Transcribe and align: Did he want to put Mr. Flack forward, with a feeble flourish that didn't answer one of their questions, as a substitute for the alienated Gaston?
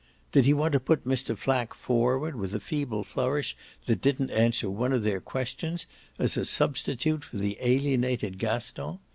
Did 0.31 0.45
he 0.45 0.53
want 0.55 0.73
to 0.73 0.79
put 0.79 1.07
Mr. 1.07 1.37
Flack 1.37 1.75
forward, 1.75 2.33
with 2.35 2.55
a 2.55 2.59
feeble 2.59 3.03
flourish 3.03 3.55
that 3.85 4.01
didn't 4.01 4.31
answer 4.31 4.67
one 4.67 4.93
of 4.93 5.03
their 5.03 5.19
questions, 5.21 5.85
as 6.17 6.35
a 6.37 6.43
substitute 6.45 7.23
for 7.23 7.37
the 7.37 7.55
alienated 7.61 8.39
Gaston? 8.39 8.97